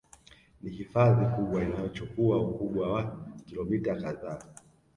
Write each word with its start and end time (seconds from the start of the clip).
Ni 0.61 0.69
hifadhi 0.71 1.25
kubwa 1.35 1.63
Inayochukua 1.63 2.37
Ukubwa 2.41 2.93
wa 2.93 3.17
kilomita 3.45 3.95
kadhaa 3.95 4.39